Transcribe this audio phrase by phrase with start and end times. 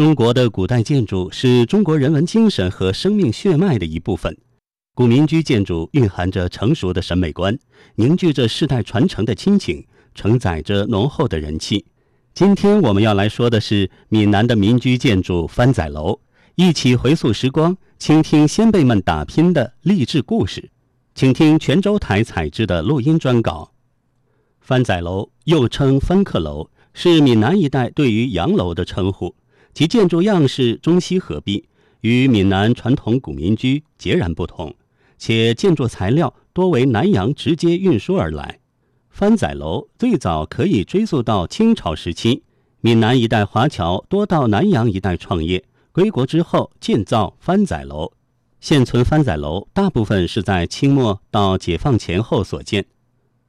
[0.00, 4.34] 中国的古代建筑是中国人文精神和生命血脉的一部分。
[4.94, 7.58] 古民居建筑蕴含着成熟的审美观，
[7.96, 9.84] 凝聚着世代传承的亲情，
[10.14, 11.84] 承载着浓厚的人气。
[12.32, 16.18] 今天我们要来说的是闽南的民居建筑番仔楼，
[16.54, 20.70] 一起回溯时光，倾听先辈们打拼的励志故事。
[21.14, 23.72] 请听泉州台采制的录音专稿。
[24.62, 29.34] 番仔楼又称番客楼，是闽南一带对于洋楼的称呼。
[29.80, 31.64] 其建筑样式中西合璧，
[32.02, 34.74] 与闽南传统古民居截然不同，
[35.16, 38.58] 且建筑材料多为南洋直接运输而来。
[39.08, 42.42] 番仔楼最早可以追溯到清朝时期，
[42.82, 48.12] 闽南一带华侨多到南洋一带创业，归国之后建造番仔楼。
[48.60, 52.84] 现存番仔楼大部分是在清末到解放前后所建。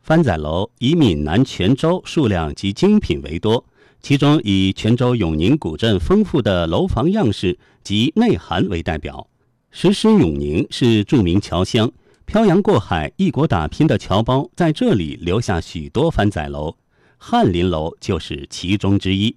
[0.00, 3.64] 番仔楼以闽南泉州数量及精品为多。
[4.02, 9.28] 其中以泉州永宁古镇丰富的楼房样式及内涵为代表。
[9.70, 11.92] 石狮永宁是著名侨乡，
[12.24, 16.76] 漂洋过海、异国打拼的侨胞在这里留下许多番仔楼，
[17.18, 19.36] 翰林楼就是其中之一。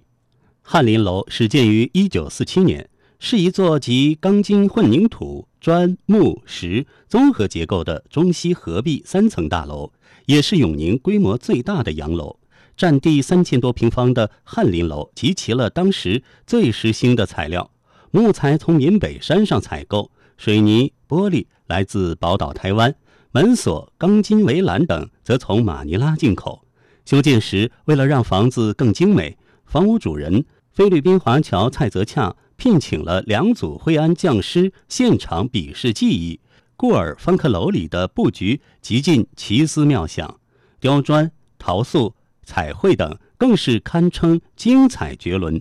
[0.62, 9.92] 翰林楼始建于一九四七年，是一座集钢筋混凝土、砖木石综合结构的中西合璧三层大楼，
[10.24, 12.38] 也是永宁规模最大的洋楼。
[12.76, 17.70] 占地三千多平方的翰林楼集齐了当时最时兴的材料，
[18.10, 22.94] 木材从闽北山上采购，水泥、玻璃来自宝岛台湾，
[23.32, 26.64] 门锁、钢筋围栏等则从马尼拉进口。
[27.04, 36.40] 修建时，为了让房子更精美，房屋主人菲律宾华侨蔡泽洽聘请了两组惠安匠师现场比试技艺，
[36.76, 40.40] 故而方克楼里的布局极尽奇思妙想，
[40.80, 42.14] 雕砖、陶塑。
[42.44, 45.60] 彩绘等更是堪称精彩绝伦。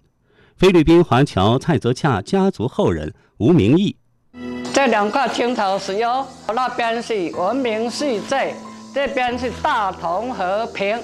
[0.56, 3.96] 菲律宾华侨蔡泽洽家族后人吴明义，
[4.72, 8.54] 这两个青头石哟，那边是文明世界，
[8.94, 10.98] 这边是大同和平。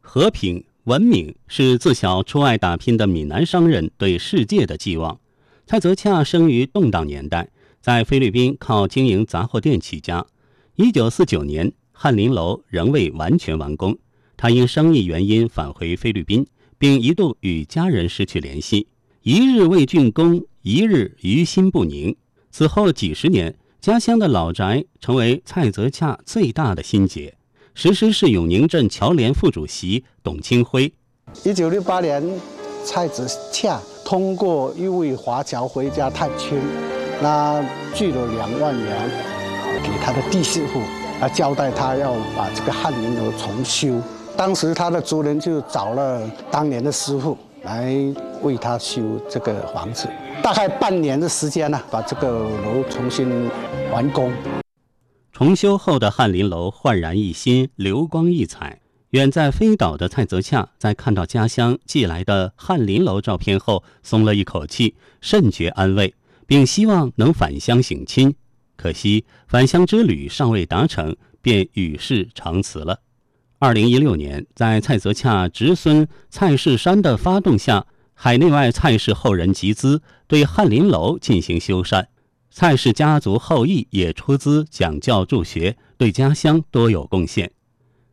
[0.00, 5.20] 和平文明是自小出外打拼的闽南商人对世界的寄望。
[5.66, 7.48] 蔡泽洽生于动荡年代，
[7.80, 10.26] 在菲律宾靠经营杂货店起家。
[10.76, 13.96] 一九四九年，翰林楼仍未完全完工。
[14.44, 16.46] 他因生意原因返回菲律宾，
[16.76, 18.86] 并一度与家人失去联系。
[19.22, 22.14] 一日未竣工，一日于心不宁。
[22.50, 27.34] 此后几十年，家乡的老宅成为蔡泽洽最大的心结。
[27.72, 30.92] 石狮市永宁镇侨联副主席董清辉：
[31.42, 32.22] 一九六八年，
[32.84, 36.58] 蔡泽洽通过一位华侨回家探亲，
[37.22, 39.10] 那聚了两万元
[39.82, 40.80] 给他的弟媳妇，
[41.18, 43.98] 啊，交代他要把这个翰林楼重修。
[44.36, 47.94] 当时他的族人就找了当年的师傅来
[48.42, 49.00] 为他修
[49.30, 50.08] 这个房子，
[50.42, 53.48] 大概半年的时间呢，把这个楼重新
[53.92, 54.32] 完工。
[55.32, 58.80] 重修后的翰林楼焕然一新，流光溢彩。
[59.10, 66.12] 远在飞岛的蔡泽洽在看到家乡寄来的翰林楼照片后，松了一口气，甚觉安慰，
[66.48, 68.34] 并希望能返乡省亲。
[68.76, 72.98] 可惜返乡之旅尚未达成，便与世长辞了。
[73.64, 82.04] 二零一六年，在蔡泽洽侄孙蔡世山的发动下，海内外蔡氏后人集资对翰林楼进行修缮。
[82.50, 87.52] 蔡氏家族后裔也出资讲教助学，对家乡多有贡献。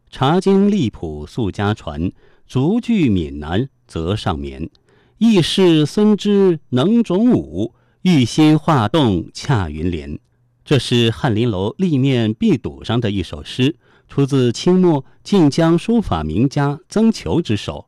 [0.10, 2.14] 茶经历谱素家传，
[2.48, 4.70] 竹句闽南则上眠。
[5.18, 10.18] 义士孙之能种武，玉心化栋恰云连。
[10.64, 13.76] 这是翰林楼立面壁堵上的一首诗。
[14.12, 17.86] 出自清末晋江书法名家曾求之手，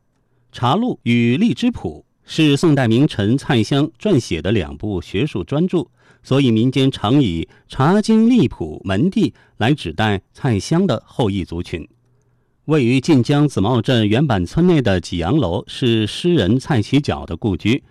[0.57, 5.87] 《茶录》与《荔枝谱》是宋代名臣蔡襄撰写的两部学术专著，
[6.23, 11.85] 所以民间常以“茶经荔谱门第”来指代蔡襄的后裔族群。
[12.63, 17.83] 位于晋江子茂镇原坂村内的济阳楼是诗人蔡其角的故居。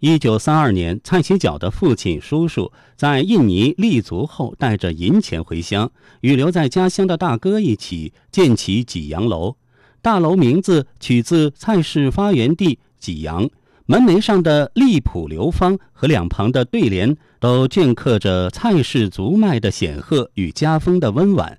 [0.00, 5.92] 一九三二年，蔡其角的父亲、叔叔在印尼立足后，带着银钱回乡，
[6.22, 9.56] 与留在家乡的大哥一起建起济阳楼。
[10.00, 13.46] 大楼名字取自蔡氏发源地济阳，
[13.84, 21.58] 门楣上的立谱流芳和两旁的对联都镌刻着蔡氏族脉的显赫与家风的温婉。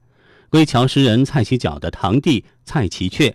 [0.49, 3.33] 归侨诗人蔡其角的堂弟蔡其阙。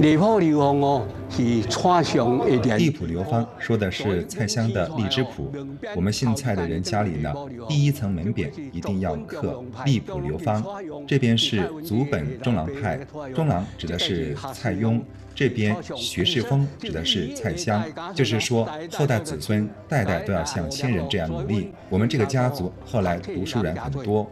[0.00, 2.78] 李浦流芳哦，是川上一点。
[2.78, 5.52] 荔浦流芳说的是蔡乡的荔枝浦。
[5.94, 7.32] 我们姓蔡的人家里呢，
[7.68, 10.64] 第一层门匾一定要刻“荔浦流芳”。
[11.06, 12.98] 这边是祖本中郎派，
[13.34, 15.00] 中郎指的是蔡邕；
[15.34, 17.84] 这边徐世峰指的是蔡襄，
[18.14, 21.70] 就是说后代子孙代代都要像先人这样努力。
[21.88, 24.30] 我们这个家族后来读书人很多。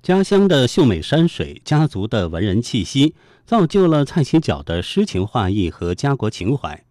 [0.00, 3.16] 家乡的秀美山水，家族的文人气息，
[3.48, 6.84] 造就了蔡其角的诗情画意和家国情怀。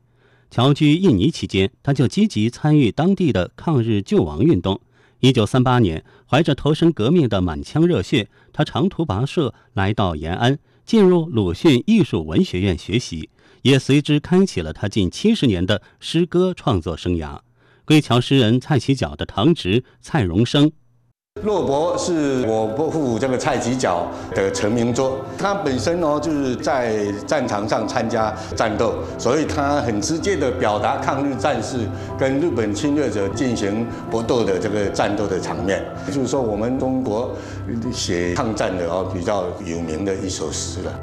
[0.49, 4.81] 侨居印尼期间，他就积极参与当地的抗日救亡运动。
[5.19, 13.29] 一九三八年，怀着投身革命的满腔热血，他长途跋涉来到延安，进入鲁迅艺术文学院学习，
[13.61, 17.39] 也随之开启了他近七十年的诗歌创作生涯。
[17.85, 20.71] 归侨诗人蔡其角的堂侄蔡荣生。
[21.43, 25.19] 骆伯是我伯父这个蔡其角的成名作。
[25.37, 31.79] 他本身呢就是在战场上参加战斗，所以他很直接的表达抗日战士
[32.17, 35.85] 跟日本侵略者进行搏斗的这个战斗的场面。
[36.07, 37.35] 就是说，我们中国
[37.91, 40.99] 写抗战的哦比较有名的一首诗了。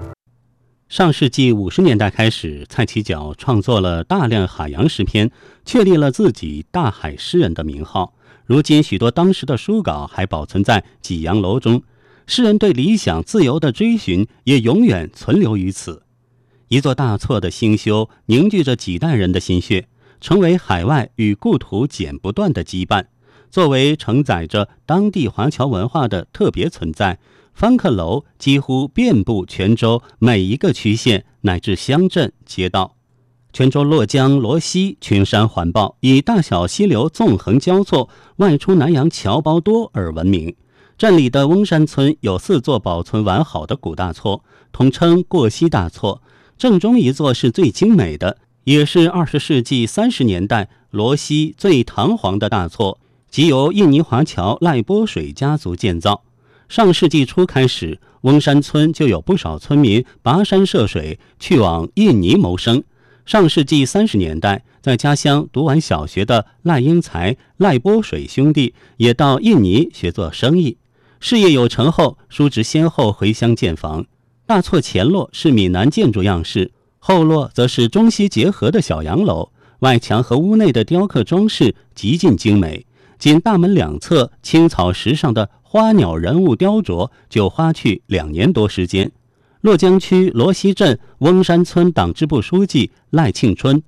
[0.89, 5.31] 上世纪五十年代开始，蔡其角创作了大量海洋诗篇，
[5.65, 8.14] 确立了自己大海诗人的名号。
[8.47, 11.83] 如今，许多当时的书稿还保存在济阳楼中，
[12.27, 16.03] 诗人对理想自由的追寻也永远存留于此。
[16.69, 19.89] 一座大错的兴修，凝聚着几代人的心血，
[20.21, 23.07] 成为海外与故土剪不断的羁绊。
[23.51, 27.19] 作为承载着当地华侨文化的特别存在，
[27.55, 32.97] 方克楼几乎遍布泉州每一个区县乃至乡镇街道。
[33.55, 38.09] 泉州洛江罗溪群山环抱，以大小溪流纵横交错、
[38.39, 40.57] 外出南洋侨胞多而闻名。
[40.99, 44.43] 镇里的翁山村有四座保存完好的古大厝，
[44.73, 46.21] 统称过溪大厝。
[46.59, 52.99] 正中一座是最精美的，也是二十世纪三十年代罗溪最堂皇的大厝，
[53.31, 56.25] 即由印尼华侨赖波水家族建造。
[56.69, 62.83] 上世纪初开始，翁山村就有不少村民跋山涉水去往印尼谋生。
[63.27, 70.77] 上世纪三十年代，在家乡读完小学的赖英才、赖波水兄弟也到印尼学做生意。
[71.21, 74.05] 事业有成后，叔侄先后回乡建房。
[74.45, 79.51] 大厝前落是闽南建筑样式，后落则是中西结合的小洋楼。
[79.79, 82.85] 外墙和屋内的雕刻装饰极尽精美，
[83.19, 89.11] 仅大门两侧青草石上的花鸟人物雕琢，就花去两年多时间。
[89.65, 93.83] 洛江区罗溪镇翁山村党支部书记赖庆春：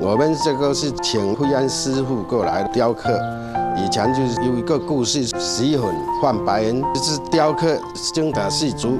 [0.00, 3.20] 我们这个是请惠安师傅过来雕刻，
[3.78, 5.84] 以前就是有一个故事，洗粉
[6.20, 7.80] 换白银，就是雕刻
[8.12, 8.98] 精打细足，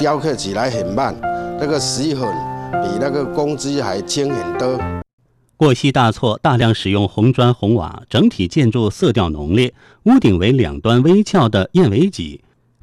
[0.00, 1.16] 雕刻起来很慢，
[1.60, 2.22] 那个洗粉
[2.82, 4.76] 比那个工资还轻很多。
[5.56, 9.72] 过溪大厝大量使用红砖红瓦，整体建筑色调浓烈，
[10.06, 12.42] 屋顶为两端微翘的燕尾脊。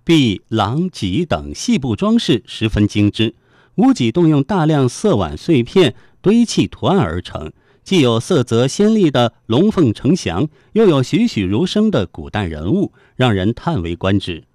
[0.09, 3.35] 壁廊脊等细部装饰十分精致，
[3.75, 7.51] 屋脊动用大量色碗碎片堆砌图案而成，
[7.83, 14.45] 既有色泽鲜丽的龙凤呈祥，又有栩栩如生的古代人物，让人叹为观止。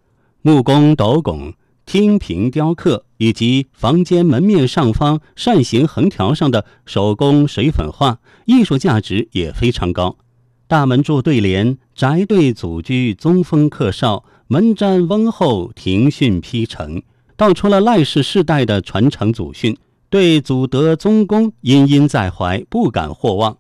[0.43, 1.55] 木工斗拱、
[1.87, 10.17] 厅屏雕刻以及房间门面上方扇形横条上的手工水粉画，艺术价值也非常高。
[10.67, 14.25] 大门柱对联“宅对祖居，宗风克少”。
[14.47, 17.03] 门瞻翁后，庭训披成，
[17.35, 19.75] 道出了赖氏世代的传承祖训，
[20.11, 23.57] 对祖德宗功殷殷在怀，不敢或忘。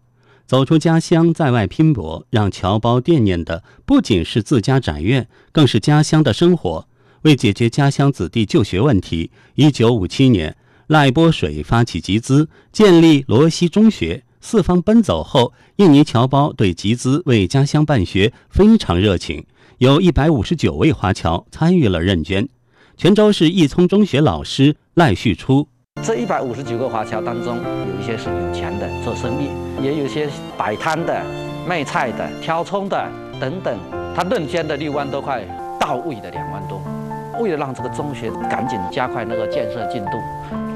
[0.46, 6.86] 走出家乡，在外拼搏，让侨胞惦念的不仅是自家宅院，更是家乡的生活。
[7.22, 10.54] 为解决家乡子弟就学问题，一九五七年，
[10.88, 14.22] 赖波水发起集资，建立罗溪中学。
[14.42, 19.46] 四方奔走后，印尼侨胞对集资为家乡办学非常热情。
[19.78, 22.48] 有一百五十九位华侨参与了认捐。
[22.96, 25.66] 泉州市义聪中学老师赖旭初：
[26.00, 29.48] 这一百五十九个华侨当中，有一些是有钱的做生意，
[29.82, 31.20] 也有些摆摊的、
[31.68, 33.76] 卖菜的、挑葱的等等。
[34.14, 35.44] 他认捐的六万多块，
[35.80, 36.80] 到位的两万多。
[37.40, 40.12] 为了让这个中学赶紧加快那个建设进度。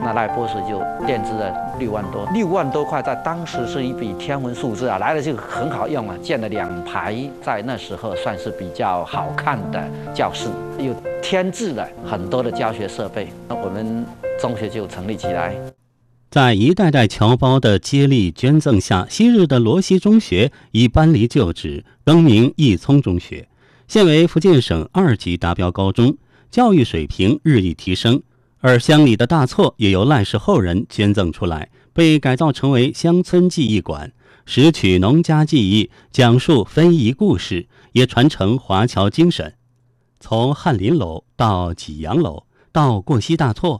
[0.00, 9.84] 那赖博士就垫资了六万多，六万多块在当时是一笔天文数字啊，来了就很好用啊，建了两排，在那时候算是比较好看的
[10.14, 10.48] 教室，
[10.78, 14.06] 又添置了很多的教学设备，那我们
[14.40, 15.52] 中学就成立起来。
[16.30, 23.48] 在一代代侨胞的接力捐赠下，昔日的罗溪中学已搬离旧址，更名义聪中学，
[23.88, 26.16] 现为福建省二级达标高中，
[26.50, 28.22] 教育水平日益提升。
[28.60, 34.12] 而乡里的大厝也由赖氏后人捐赠出来，被改造成为乡村记忆馆，
[34.46, 39.54] 拾取农家记忆，讲述非遗故事，也传承华侨精神。
[40.18, 43.78] 从翰林楼到济阳楼，到过溪大厝，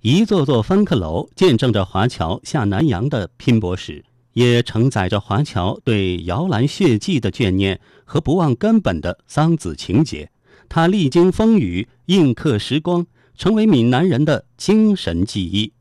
[0.00, 4.02] 一座座方克楼见证着华侨下南洋的拼搏史，
[4.32, 10.30] 也承载着华侨对摇篮血迹的眷念和不忘根本的桑梓情结。
[10.68, 13.06] 它历经风雨，印刻时光，
[13.36, 15.72] 成为闽南人的精神记忆。